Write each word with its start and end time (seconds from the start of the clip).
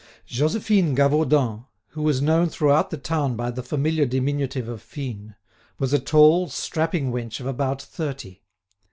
Josephine 0.25 0.95
Gavaudan, 0.95 1.67
who 1.89 2.01
was 2.01 2.23
known 2.23 2.49
throughout 2.49 2.89
the 2.89 2.97
town 2.97 3.35
by 3.35 3.51
the 3.51 3.61
familiar 3.61 4.03
diminutive 4.07 4.67
of 4.67 4.81
Fine, 4.81 5.35
was 5.77 5.93
a 5.93 5.99
tall, 5.99 6.49
strapping 6.49 7.11
wench 7.11 7.39
of 7.39 7.45
about 7.45 7.79
thirty. 7.83 8.41